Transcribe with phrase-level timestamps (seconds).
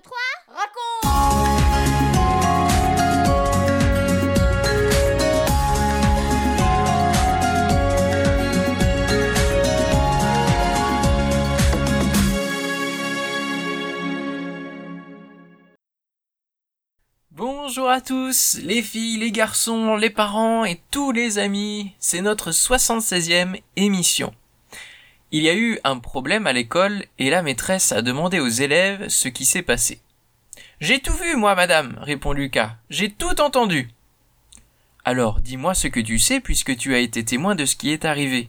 [0.00, 0.18] 2, 3,
[0.48, 0.80] raconte
[17.32, 21.92] Bonjour à tous, les filles, les garçons, les parents et tous les amis.
[21.98, 24.34] C'est notre 76e émission.
[25.32, 29.08] Il y a eu un problème à l'école et la maîtresse a demandé aux élèves
[29.08, 30.00] ce qui s'est passé.
[30.80, 32.76] J'ai tout vu, moi, madame, répond Lucas.
[32.90, 33.90] J'ai tout entendu.
[35.04, 38.04] Alors, dis-moi ce que tu sais puisque tu as été témoin de ce qui est
[38.04, 38.48] arrivé.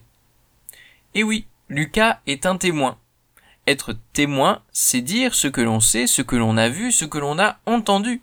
[1.14, 2.98] Eh oui, Lucas est un témoin.
[3.68, 7.20] Être témoin, c'est dire ce que l'on sait, ce que l'on a vu, ce que
[7.20, 8.22] l'on a entendu.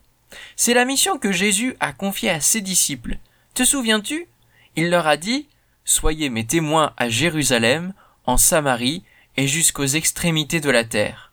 [0.56, 3.18] C'est la mission que Jésus a confiée à ses disciples.
[3.54, 4.26] Te souviens-tu?
[4.74, 5.46] Il leur a dit
[5.84, 7.94] Soyez mes témoins à Jérusalem,
[8.28, 9.02] en Samarie
[9.38, 11.32] et jusqu'aux extrémités de la terre.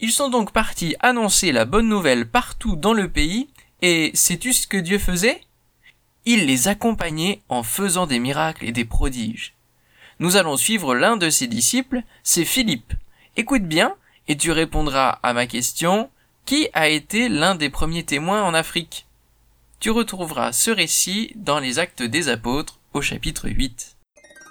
[0.00, 3.48] Ils sont donc partis annoncer la bonne nouvelle partout dans le pays,
[3.82, 5.40] et sais-tu ce que Dieu faisait?
[6.24, 9.54] Il les accompagnait en faisant des miracles et des prodiges.
[10.18, 12.94] Nous allons suivre l'un de ses disciples, c'est Philippe.
[13.36, 13.94] Écoute bien,
[14.26, 16.10] et tu répondras à ma question
[16.46, 19.06] qui a été l'un des premiers témoins en Afrique?
[19.78, 23.96] Tu retrouveras ce récit dans les Actes des Apôtres au chapitre 8.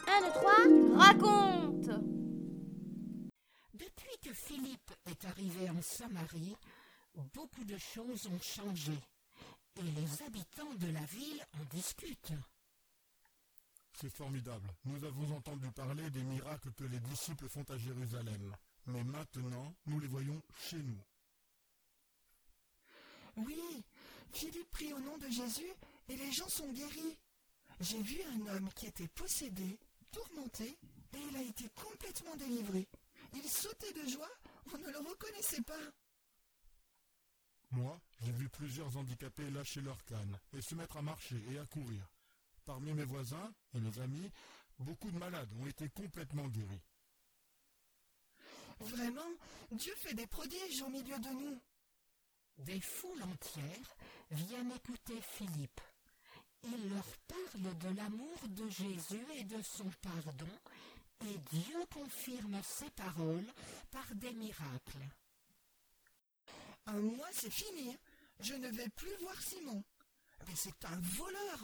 [0.08, 1.51] 1, 2, 3, raconte
[5.22, 6.56] est arrivé en Samarie,
[7.34, 8.94] beaucoup de choses ont changé
[9.78, 12.34] et les habitants de la ville en discutent.
[13.94, 14.68] C'est formidable.
[14.86, 18.56] Nous avons entendu parler des miracles que les disciples font à Jérusalem.
[18.88, 21.04] Mais maintenant, nous les voyons chez nous.
[23.38, 23.84] Oui,
[24.34, 25.72] Philippe prie au nom de Jésus
[26.10, 27.18] et les gens sont guéris.
[27.80, 29.80] J'ai vu un homme qui était possédé,
[30.12, 30.78] tourmenté,
[31.14, 32.88] et il a été complètement délivré.
[33.34, 34.30] Il sautait de joie,
[34.74, 35.92] on ne le reconnaissait pas.
[37.72, 41.66] Moi, j'ai vu plusieurs handicapés lâcher leur canne et se mettre à marcher et à
[41.66, 42.06] courir.
[42.66, 44.30] Parmi mes voisins et mes amis,
[44.80, 46.84] beaucoup de malades ont été complètement guéris.
[48.80, 49.30] Vraiment,
[49.72, 51.62] Dieu fait des prodiges au milieu de nous.
[52.58, 53.96] Des foules entières
[54.32, 55.82] viennent écouter Philippe.
[56.64, 60.50] Il leur parle de l'amour de Jésus et de son pardon,
[61.26, 63.48] et Dieu confirme ses paroles
[63.92, 65.08] par des miracles.
[66.88, 67.96] Un mois, c'est fini.
[68.40, 69.84] Je ne vais plus voir Simon.
[70.48, 71.60] Mais c'est un voleur.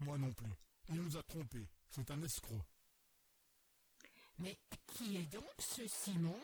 [0.00, 0.52] Moi non plus.
[0.88, 1.68] Il nous a trompés.
[1.90, 2.60] C'est un escroc.
[4.38, 6.40] Mais qui est donc ce Simon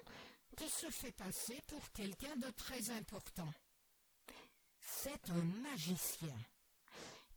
[0.56, 3.52] qui se fait passer pour quelqu'un de très important?
[4.80, 6.36] C'est un magicien.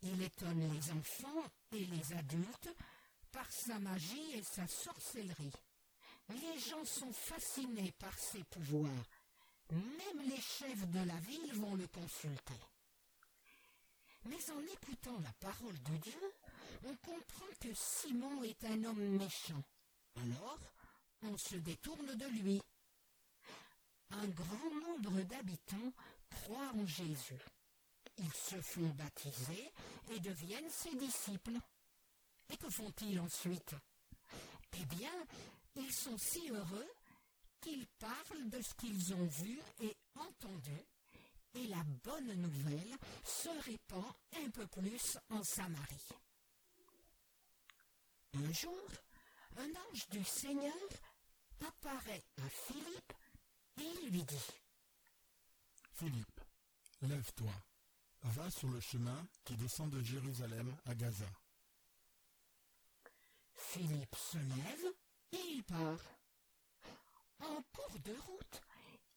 [0.03, 2.69] Il étonne les enfants et les adultes
[3.31, 5.53] par sa magie et sa sorcellerie.
[6.29, 9.05] Les gens sont fascinés par ses pouvoirs.
[9.71, 12.59] Même les chefs de la ville vont le consulter.
[14.25, 16.33] Mais en écoutant la parole de Dieu,
[16.83, 19.63] on comprend que Simon est un homme méchant.
[20.15, 20.59] Alors,
[21.21, 22.61] on se détourne de lui.
[24.11, 25.93] Un grand nombre d'habitants
[26.29, 27.41] croient en Jésus.
[28.17, 29.71] Ils se font baptiser
[30.11, 31.59] et deviennent ses disciples.
[32.49, 33.75] Et que font-ils ensuite?
[34.73, 35.13] Eh bien,
[35.75, 36.89] ils sont si heureux
[37.61, 40.77] qu'ils parlent de ce qu'ils ont vu et entendu,
[41.53, 46.09] et la bonne nouvelle se répand un peu plus en Samarie.
[48.35, 48.89] Un jour,
[49.57, 50.73] un ange du Seigneur
[51.67, 53.13] apparaît à Philippe
[53.77, 54.53] et lui dit
[55.93, 56.41] Philippe,
[57.01, 57.51] lève-toi.
[58.21, 61.29] Va sur le chemin qui descend de Jérusalem à Gaza.
[63.71, 64.93] Philippe se lève
[65.31, 66.01] et il part.
[67.39, 68.61] En cours de route,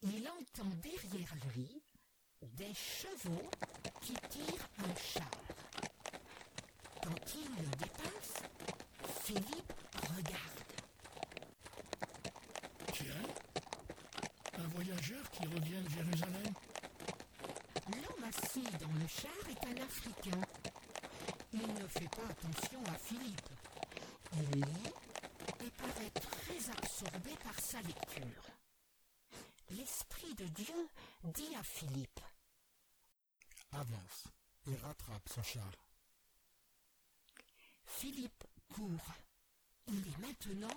[0.02, 1.82] il entend derrière lui
[2.42, 3.50] des chevaux
[4.02, 5.30] qui tirent un char.
[7.02, 8.42] Quand il le dépasse,
[9.22, 9.72] Philippe
[10.14, 10.60] regarde.
[12.92, 13.22] Tiens,
[14.58, 16.52] un voyageur qui revient de Jérusalem.
[17.88, 20.40] L'homme assis dans le char est un Africain.
[21.54, 23.48] Il ne fait pas attention à Philippe.
[24.34, 28.44] Et paraît très absorbé par sa lecture.
[29.70, 30.88] L'Esprit de Dieu
[31.24, 32.20] dit à Philippe
[33.72, 34.24] Avance
[34.66, 35.70] et rattrape ce char.
[37.84, 38.44] Philippe
[38.74, 39.12] court.
[39.88, 40.76] Il est maintenant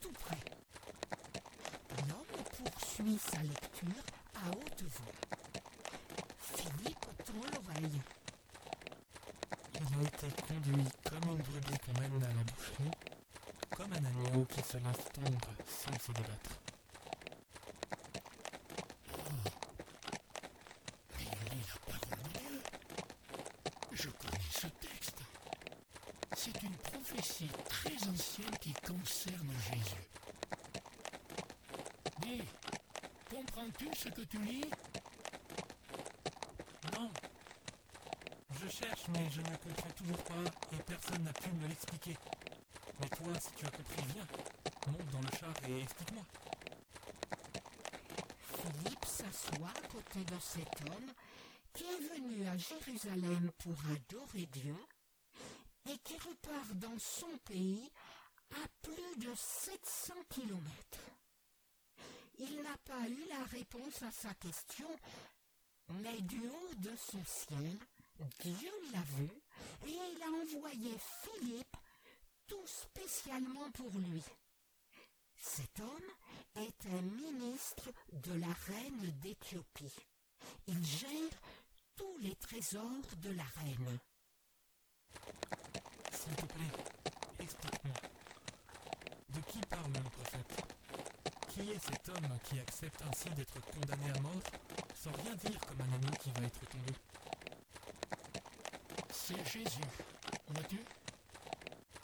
[0.00, 0.40] tout près.
[2.08, 4.04] L'homme poursuit sa lecture
[4.34, 5.62] à haute voix.
[6.38, 8.00] Philippe tend l'oreille
[9.98, 12.90] avons été conduits comme un brebis qu'on mène à la boucherie,
[13.76, 16.60] comme un agneau qui se laisse tondre sans se débattre.
[19.10, 19.50] Oh.
[23.92, 25.18] Je connais ce texte.
[26.36, 30.04] C'est une prophétie très ancienne qui concerne Jésus.
[32.20, 32.42] Dis,
[33.30, 34.70] comprends-tu ce que tu lis?
[38.78, 42.16] Cherche, mais je ne comprends toujours pas et personne n'a pu me l'expliquer.
[43.00, 44.26] Mais toi, si tu as compris, viens.
[44.86, 46.24] Monte dans le char et explique-moi.
[48.40, 51.12] Philippe s'assoit à côté de cet homme
[51.74, 54.76] qui est venu à Jérusalem pour adorer Dieu
[55.90, 57.90] et qui repart dans son pays
[58.52, 61.10] à plus de 700 kilomètres.
[62.38, 64.88] Il n'a pas eu la réponse à sa question,
[65.88, 67.78] mais du haut de son ciel,
[68.40, 69.30] Dieu l'a vu
[69.86, 70.92] et il a envoyé
[71.22, 71.76] Philippe
[72.46, 74.22] tout spécialement pour lui.
[75.36, 76.10] Cet homme
[76.56, 79.94] est un ministre de la reine d'Éthiopie.
[80.66, 81.40] Il gère
[81.94, 82.82] tous les trésors
[83.18, 83.98] de la reine.
[86.12, 86.84] S'il te plaît,
[87.38, 87.94] explique-moi.
[89.28, 90.74] De qui parle le prophète
[91.48, 94.42] Qui est cet homme qui accepte ainsi d'être condamné à mort
[94.94, 96.92] sans rien dire comme un ami qui va être tombé
[99.28, 99.84] C'est Jésus,
[100.48, 100.78] vois-tu?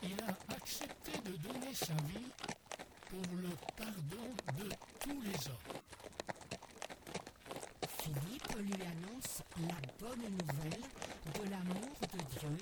[0.02, 2.28] Il a accepté de donner sa vie
[3.08, 3.48] pour le
[3.78, 4.28] pardon
[4.58, 4.68] de
[5.00, 5.80] tous les hommes.
[7.98, 10.82] Philippe lui annonce la bonne nouvelle
[11.32, 12.58] de l'amour de Dieu,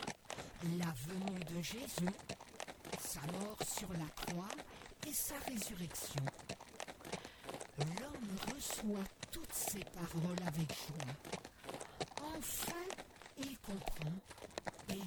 [0.79, 2.15] la venue de Jésus,
[3.01, 4.55] sa mort sur la croix
[5.09, 6.25] et sa résurrection.
[7.79, 11.33] L'homme reçoit toutes ces paroles avec joie.
[12.37, 12.87] Enfin,
[13.39, 14.13] il comprend
[14.93, 15.03] et.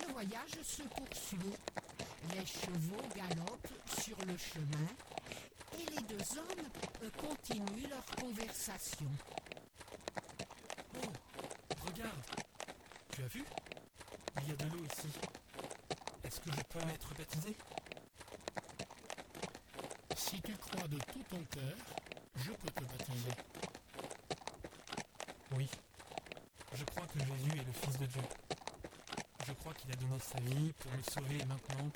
[0.00, 1.38] Le voyage se poursuit.
[2.34, 4.88] Les chevaux galopent sur le chemin
[5.74, 6.68] et les deux hommes
[7.02, 9.06] euh, continuent leur conversation.
[10.96, 11.08] Oh,
[11.84, 12.22] regarde
[13.10, 13.44] Tu as vu?
[14.42, 15.08] Il y a de l'eau ici.
[16.24, 17.56] Est-ce que je peux être baptisé?
[20.16, 21.76] Si tu crois de tout ton cœur,
[22.36, 23.32] je peux te baptiser.
[25.56, 25.68] Oui.
[26.74, 28.22] Je crois que Jésus est le Fils de Dieu.
[29.46, 31.90] Je crois qu'il a donné sa vie pour me sauver et maintenant,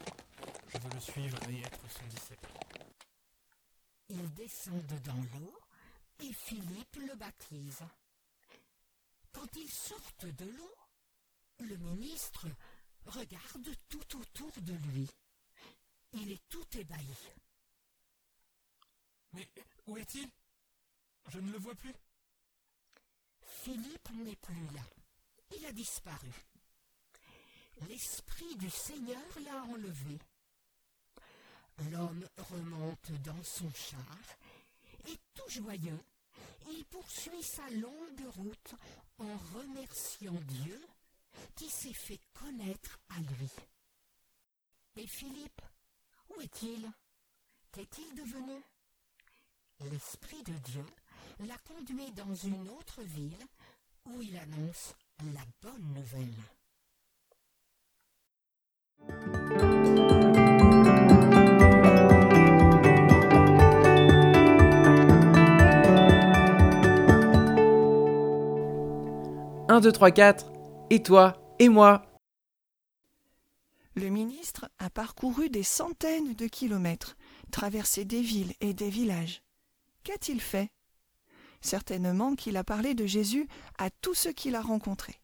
[0.69, 2.49] je veux le suivre et être son disciple.
[4.09, 5.59] Ils descendent dans l'eau
[6.21, 7.83] et Philippe le baptise.
[9.33, 10.75] Quand ils sortent de l'eau,
[11.61, 12.47] le ministre
[13.07, 15.09] regarde tout autour de lui.
[16.13, 17.17] Il est tout ébahi.
[19.33, 19.49] Mais
[19.87, 20.29] où est-il?
[21.29, 21.95] Je ne le vois plus.
[23.67, 24.83] Philippe n'est plus là.
[25.57, 26.31] Il a disparu.
[27.89, 30.21] L'Esprit du Seigneur l'a enlevé.
[31.91, 34.23] L'homme remonte dans son char
[35.09, 35.99] et tout joyeux,
[36.69, 38.75] il poursuit sa longue route
[39.19, 40.81] en remerciant Dieu
[41.57, 43.51] qui s'est fait connaître à lui.
[44.95, 45.63] Et Philippe,
[46.29, 46.89] où est-il?
[47.73, 48.63] Qu'est-il devenu?
[49.81, 50.87] L'Esprit de Dieu
[51.41, 53.37] l'a conduit dans une autre ville
[54.07, 54.95] où il annonce
[55.35, 56.35] la bonne nouvelle.
[69.69, 70.53] Un, deux, trois, quatre.
[70.91, 72.07] Et toi Et moi?
[73.95, 77.17] Le ministre a parcouru des centaines de kilomètres,
[77.51, 79.43] traversé des villes et des villages.
[80.05, 80.71] Qu'a-t-il fait?
[81.61, 83.49] Certainement qu'il a parlé de Jésus
[83.79, 85.21] à tous ceux qu'il a rencontrés.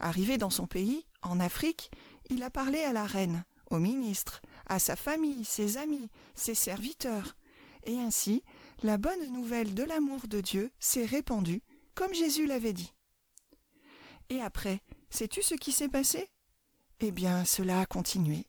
[0.00, 1.90] Arrivé dans son pays, en Afrique,
[2.30, 7.36] il a parlé à la reine, au ministre, à sa famille, ses amis, ses serviteurs.
[7.84, 8.42] Et ainsi,
[8.82, 11.62] la bonne nouvelle de l'amour de Dieu s'est répandue,
[11.94, 12.92] comme Jésus l'avait dit.
[14.28, 16.28] Et après, sais-tu ce qui s'est passé?
[17.00, 18.46] Eh bien, cela a continué.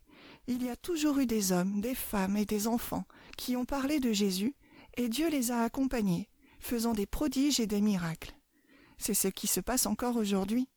[0.47, 3.05] Il y a toujours eu des hommes, des femmes et des enfants
[3.37, 4.55] qui ont parlé de Jésus,
[4.95, 6.29] et Dieu les a accompagnés,
[6.63, 8.33] faisant des prodiges et des miracles.
[8.97, 10.67] C'est ce qui se passe encore aujourd'hui.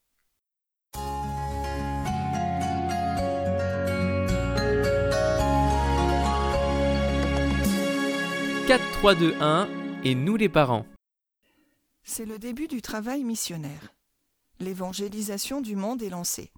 [8.67, 9.69] 4, 3, 2, 1
[10.03, 10.85] et nous les parents.
[12.03, 13.95] C'est le début du travail missionnaire.
[14.59, 16.51] L'évangélisation du monde est lancée.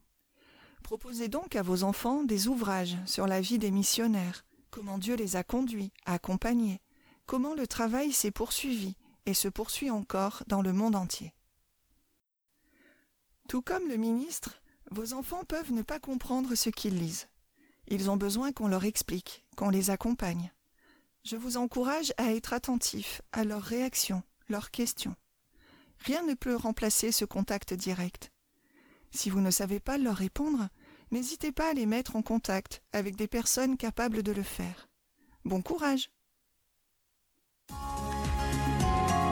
[0.82, 5.36] Proposez donc à vos enfants des ouvrages sur la vie des missionnaires, comment Dieu les
[5.36, 6.80] a conduits, accompagnés,
[7.26, 8.96] comment le travail s'est poursuivi
[9.28, 11.34] et se poursuit encore dans le monde entier.
[13.46, 17.28] Tout comme le ministre, vos enfants peuvent ne pas comprendre ce qu'ils lisent.
[17.88, 20.50] Ils ont besoin qu'on leur explique, qu'on les accompagne.
[21.24, 25.14] Je vous encourage à être attentifs à leurs réactions, leurs questions.
[25.98, 28.32] Rien ne peut remplacer ce contact direct.
[29.10, 30.70] Si vous ne savez pas leur répondre,
[31.10, 34.88] n'hésitez pas à les mettre en contact avec des personnes capables de le faire.
[35.44, 36.10] Bon courage